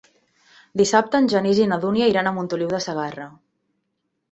Dissabte 0.81 1.21
en 1.23 1.27
Genís 1.33 1.61
i 1.61 1.67
na 1.73 1.79
Dúnia 1.85 2.09
iran 2.15 2.29
a 2.29 2.33
Montoliu 2.39 2.73
de 2.75 2.83
Segarra. 2.89 3.31